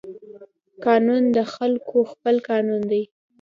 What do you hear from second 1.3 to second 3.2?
د خلقو خپل قانون دى.